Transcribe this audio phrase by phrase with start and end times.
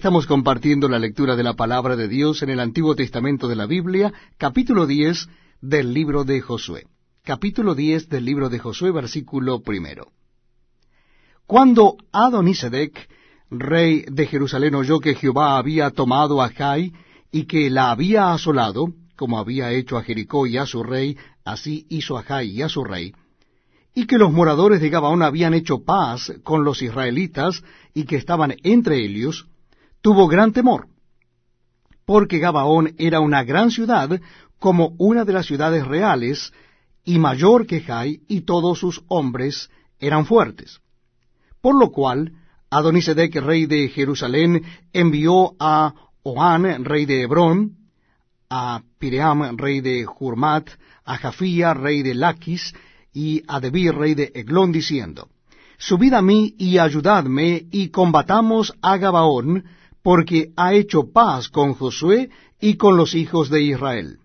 [0.00, 3.66] Estamos compartiendo la lectura de la palabra de Dios en el Antiguo Testamento de la
[3.66, 5.28] Biblia, capítulo 10
[5.60, 6.86] del libro de Josué.
[7.22, 10.06] Capítulo 10 del libro de Josué, versículo primero.
[11.46, 13.10] Cuando Adonisedec,
[13.50, 16.94] rey de Jerusalén, oyó que Jehová había tomado a Jai
[17.30, 21.84] y que la había asolado, como había hecho a Jericó y a su rey, así
[21.90, 23.12] hizo a Jai y a su rey,
[23.94, 27.62] y que los moradores de Gabaón habían hecho paz con los israelitas
[27.92, 29.49] y que estaban entre ellos,
[30.00, 30.88] tuvo gran temor,
[32.04, 34.20] porque Gabaón era una gran ciudad,
[34.58, 36.52] como una de las ciudades reales,
[37.04, 40.80] y mayor que Jai, y todos sus hombres eran fuertes.
[41.60, 42.32] Por lo cual,
[42.70, 47.76] Adonisedec, rey de Jerusalén, envió a Oán, rey de Hebrón,
[48.48, 50.68] a Piream, rey de Jurmat,
[51.04, 52.74] a Jafía, rey de Laquis,
[53.12, 55.28] y a Debir, rey de Eglón, diciendo,
[55.78, 59.64] Subid a mí y ayudadme, y combatamos a Gabaón,
[60.02, 62.30] porque ha hecho paz con Josué
[62.60, 64.18] y con los hijos de Israel.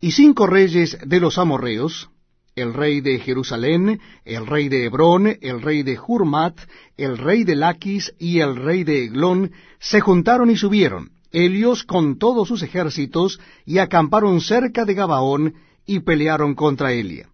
[0.00, 2.10] Y cinco reyes de los amorreos,
[2.56, 6.58] el rey de Jerusalén, el rey de Hebrón, el rey de Jurmat,
[6.96, 12.18] el rey de Laquis y el rey de Eglón, se juntaron y subieron, ellos con
[12.18, 15.54] todos sus ejércitos, y acamparon cerca de Gabaón,
[15.86, 17.28] y pelearon contra Elia.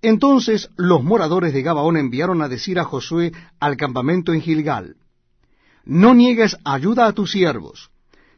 [0.00, 4.96] Entonces los moradores de Gabaón enviaron a decir a Josué al campamento en Gilgal,
[5.88, 7.90] No niegues ayuda a tus siervos,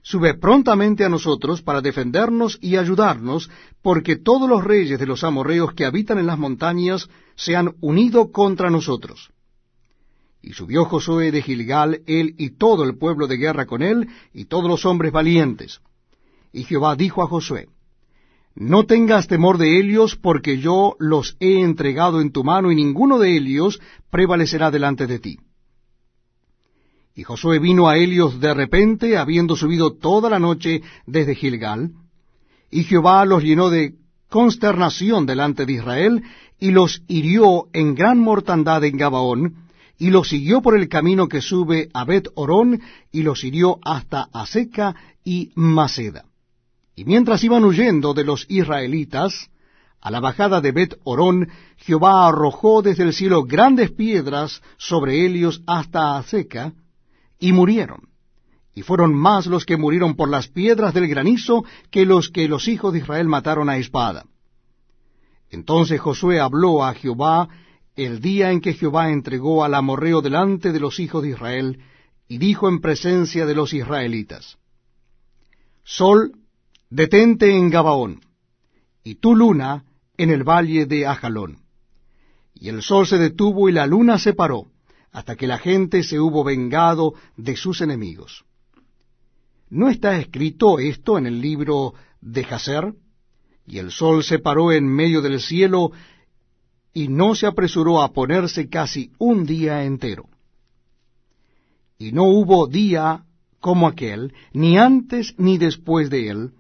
[0.03, 3.51] sube prontamente a nosotros para defendernos y ayudarnos,
[3.83, 8.31] porque todos los reyes de los amorreos que habitan en las montañas se han unido
[8.31, 9.31] contra nosotros.
[10.41, 14.45] Y subió Josué de Gilgal, él y todo el pueblo de guerra con él, y
[14.45, 15.81] todos los hombres valientes.
[16.53, 17.67] Y Jehová dijo a Josué,
[18.55, 23.19] no tengas temor de ellos, porque yo los he entregado en tu mano, y ninguno
[23.19, 25.41] de ellos prevalecerá delante de ti.
[27.15, 31.91] Y Josué vino a Helios de repente, habiendo subido toda la noche desde Gilgal,
[32.71, 33.95] y Jehová los llenó de
[34.29, 36.23] consternación delante de Israel,
[36.61, 39.55] y los hirió en gran mortandad en Gabaón,
[39.99, 42.81] y los siguió por el camino que sube a Bet Orón,
[43.13, 46.25] y los hirió hasta Aseca y Maceda.
[46.95, 49.51] Y mientras iban huyendo de los israelitas,
[50.01, 55.63] a la bajada de Bet Orón, Jehová arrojó desde el cielo grandes piedras sobre ellos
[55.67, 56.73] hasta Aseca,
[57.41, 58.09] y murieron.
[58.73, 62.69] Y fueron más los que murieron por las piedras del granizo que los que los
[62.69, 64.27] hijos de Israel mataron a espada.
[65.51, 67.49] Entonces Josué habló a Jehová
[67.97, 71.81] el día en que Jehová entregó al amorreo delante de los hijos de Israel,
[72.29, 74.57] y dijo en presencia de los israelitas,
[75.83, 76.33] Sol,
[76.89, 78.21] detente en Gabaón,
[79.03, 79.85] y tu luna
[80.17, 81.59] en el valle de Ajalón.
[82.55, 84.70] Y el sol se detuvo y la luna se paró,
[85.13, 88.45] hasta que la gente se hubo vengado de sus enemigos.
[89.69, 92.95] ¿No está escrito esto en el libro de Jacer?
[93.67, 95.93] Y el sol se paró en medio del cielo,
[96.93, 100.29] y no se apresuró a ponerse casi un día entero.
[101.99, 103.25] Y no hubo día
[103.61, 106.51] como aquel, ni antes ni después de él,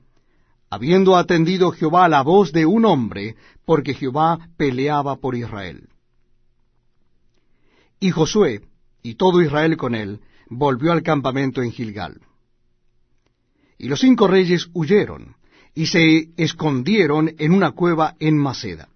[0.69, 3.34] habiendo atendido Jehová la voz de un hombre,
[3.65, 5.88] porque Jehová peleaba por Israel.
[8.00, 8.62] Y Josué,
[9.03, 12.21] y todo Israel con él, volvió al campamento en Gilgal.
[13.78, 15.37] Y los cinco reyes huyeron,
[15.75, 18.88] y se escondieron en una cueva en Maceda.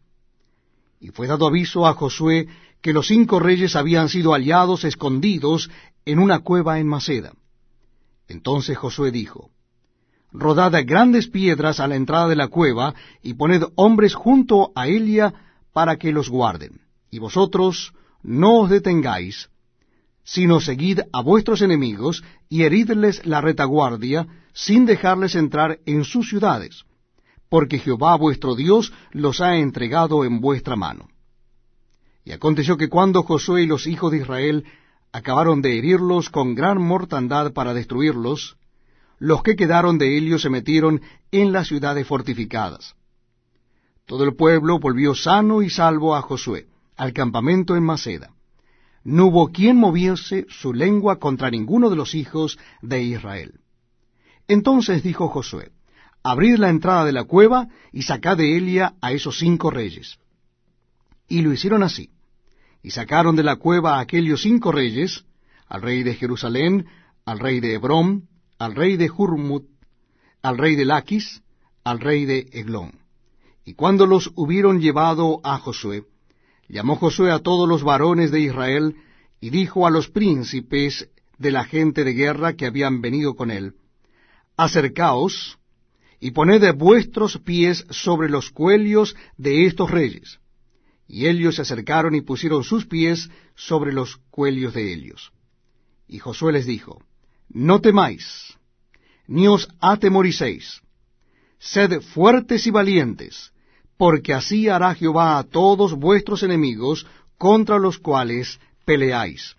[1.01, 2.49] Y fue dado aviso a Josué
[2.81, 5.71] que los cinco reyes habían sido aliados escondidos
[6.07, 7.33] en una cueva en Maceda.
[8.27, 9.51] Entonces Josué dijo,
[10.33, 15.33] rodad grandes piedras a la entrada de la cueva, y poned hombres junto a ella
[15.73, 16.81] para que los guarden.
[17.11, 17.93] Y vosotros
[18.25, 19.49] no os detengáis,
[20.25, 26.85] sino seguid a vuestros enemigos y heridles la retaguardia, sin dejarles entrar en sus ciudades,
[27.51, 31.09] porque Jehová vuestro Dios los ha entregado en vuestra mano.
[32.25, 34.65] Y aconteció que cuando Josué y los hijos de Israel
[35.13, 38.57] acabaron de herirlos con gran mortandad para destruirlos,
[39.19, 42.95] los que quedaron de ellos se metieron en las ciudades fortificadas.
[44.07, 48.31] Todo el pueblo volvió sano y salvo a Josué, al campamento en Maceda.
[49.03, 53.61] No hubo quien moviese su lengua contra ninguno de los hijos de Israel.
[54.49, 55.73] Entonces dijo Josué,
[56.23, 60.19] Abrid la entrada de la cueva y sacad de Elia a esos cinco reyes.
[61.29, 62.11] Y lo hicieron así.
[62.83, 65.25] Y sacaron de la cueva aquellos cinco reyes,
[65.69, 66.87] al rey de Jerusalén,
[67.27, 69.67] al rey de Hebrón, al rey de Jurmut,
[70.43, 71.43] al rey de Laquis,
[71.85, 73.01] al rey de Eglón.
[73.65, 76.05] Y cuando los hubieron llevado a Josué,
[76.69, 78.97] llamó Josué a todos los varones de Israel,
[79.41, 81.09] y dijo a los príncipes
[81.39, 83.75] de la gente de guerra que habían venido con él,
[84.57, 85.59] Acercaos,
[86.21, 90.39] y poned vuestros pies sobre los cuellos de estos reyes.
[91.07, 95.33] Y ellos se acercaron y pusieron sus pies sobre los cuellos de ellos.
[96.09, 97.03] Y Josué les dijo,
[97.51, 98.57] No temáis,
[99.27, 100.81] ni os atemoricéis,
[101.59, 103.53] sed fuertes y valientes,
[103.97, 107.07] porque así hará Jehová a todos vuestros enemigos
[107.39, 109.57] contra los cuales peleáis.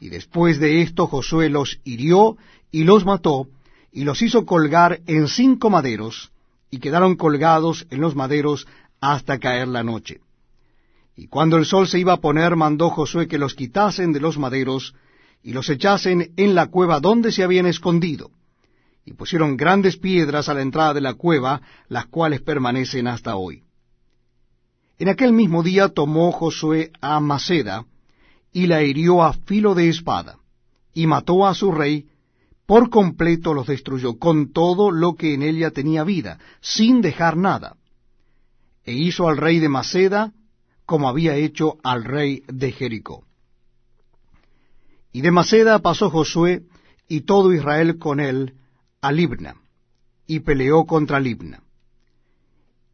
[0.00, 2.36] Y después de esto Josué los hirió
[2.70, 3.46] y los mató,
[3.92, 6.32] y los hizo colgar en cinco maderos,
[6.70, 8.66] y quedaron colgados en los maderos
[9.00, 10.20] hasta caer la noche.
[11.16, 14.36] Y cuando el sol se iba a poner, mandó Josué que los quitasen de los
[14.36, 14.94] maderos,
[15.42, 18.30] y los echasen en la cueva donde se habían escondido.
[19.04, 23.62] Y pusieron grandes piedras a la entrada de la cueva, las cuales permanecen hasta hoy.
[24.98, 27.84] En aquel mismo día tomó Josué a Maceda,
[28.52, 30.38] y la hirió a filo de espada,
[30.94, 32.06] y mató a su rey,
[32.66, 37.76] por completo los destruyó, con todo lo que en ella tenía vida, sin dejar nada.
[38.84, 40.32] E hizo al rey de Maceda
[40.86, 43.24] como había hecho al rey de Jericó.
[45.12, 46.62] Y de Maceda pasó Josué
[47.08, 48.54] y todo Israel con él
[49.04, 49.56] a Libna,
[50.26, 51.62] y peleó contra Libna.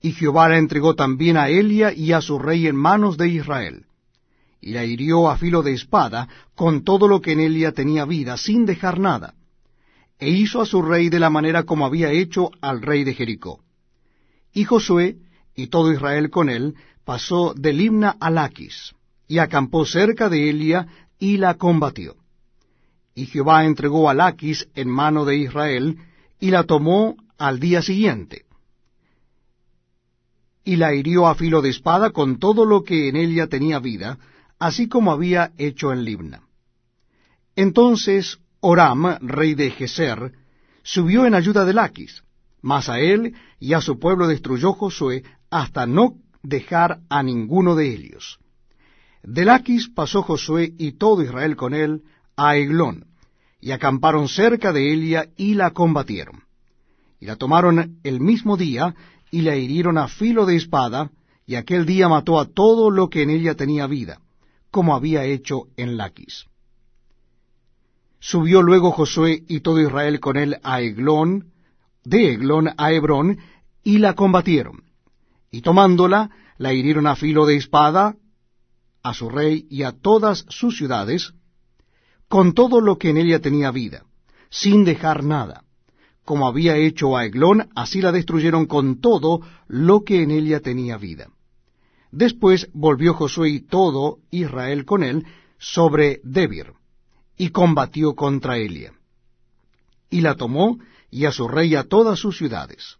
[0.02, 3.86] Y Jehová la entregó también a Elia y a su rey en manos de Israel,
[4.60, 8.36] y la hirió a filo de espada con todo lo que en Elia tenía vida,
[8.36, 9.34] sin dejar nada
[10.20, 13.64] e hizo a su rey de la manera como había hecho al rey de Jericó.
[14.52, 15.16] Y Josué,
[15.56, 16.74] y todo Israel con él,
[17.04, 18.94] pasó de Limna a Laquis,
[19.26, 20.86] y acampó cerca de Elia,
[21.18, 22.16] y la combatió.
[23.14, 25.98] Y Jehová entregó a Laquis en mano de Israel,
[26.38, 28.44] y la tomó al día siguiente.
[30.64, 34.18] Y la hirió a filo de espada con todo lo que en ella tenía vida,
[34.58, 36.42] así como había hecho en Libna.
[37.56, 40.32] Entonces Oram, rey de Geser,
[40.82, 42.22] subió en ayuda de Laquis,
[42.60, 47.88] mas a él y a su pueblo destruyó Josué hasta no dejar a ninguno de
[47.88, 48.38] ellos.
[49.22, 52.02] De Laquis pasó Josué y todo Israel con él
[52.40, 53.04] a Eglón,
[53.60, 56.44] y acamparon cerca de Elia y la combatieron.
[57.20, 58.94] Y la tomaron el mismo día
[59.30, 61.10] y la hirieron a filo de espada,
[61.44, 64.20] y aquel día mató a todo lo que en ella tenía vida,
[64.70, 66.46] como había hecho en Laquis.
[68.20, 71.52] Subió luego Josué y todo Israel con él a Eglón,
[72.04, 73.38] de Eglón a Hebrón,
[73.84, 74.84] y la combatieron.
[75.50, 78.16] Y tomándola, la hirieron a filo de espada,
[79.02, 81.34] a su rey y a todas sus ciudades,
[82.30, 84.04] con todo lo que en ella tenía vida,
[84.50, 85.64] sin dejar nada.
[86.24, 90.96] Como había hecho a Eglón, así la destruyeron con todo lo que en ella tenía
[90.96, 91.26] vida.
[92.12, 95.26] Después volvió Josué y todo Israel con él
[95.58, 96.74] sobre Debir
[97.36, 98.92] y combatió contra Elia.
[100.08, 100.78] Y la tomó,
[101.10, 102.98] y a su rey a todas sus ciudades.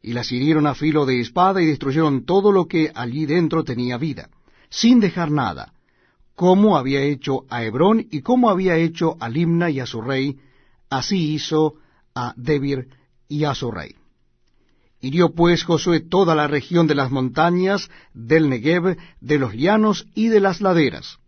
[0.00, 3.98] Y las hirieron a filo de espada y destruyeron todo lo que allí dentro tenía
[3.98, 4.30] vida,
[4.70, 5.73] sin dejar nada,
[6.34, 10.38] como había hecho a Hebrón y como había hecho a Limna y a su rey,
[10.90, 11.74] así hizo
[12.14, 12.88] a Debir
[13.28, 13.94] y a su rey.
[15.00, 20.28] Hirió pues Josué toda la región de las montañas, del Negev, de los llanos y
[20.28, 21.18] de las laderas,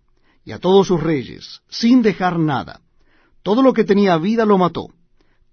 [0.44, 2.80] y a todos sus reyes, sin dejar nada.
[3.42, 4.88] Todo lo que tenía vida lo mató,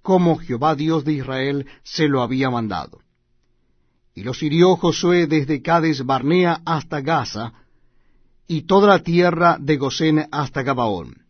[0.02, 3.00] como Jehová Dios de Israel se lo había mandado.
[4.16, 7.54] Y los hirió Josué desde Cades Barnea hasta Gaza,
[8.48, 11.26] y toda la tierra de Gosén hasta Gabaón.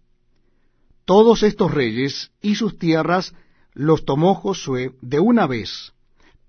[1.06, 3.34] Todos estos reyes y sus tierras
[3.74, 5.93] los tomó Josué de una vez,